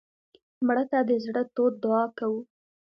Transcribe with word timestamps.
مړه 0.65 0.83
ته 0.91 0.99
د 1.09 1.11
زړه 1.25 1.41
تود 1.55 1.73
دعا 1.83 2.03
کوو 2.17 2.39